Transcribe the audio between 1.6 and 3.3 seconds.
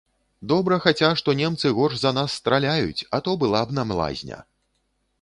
горш за нас страляюць, а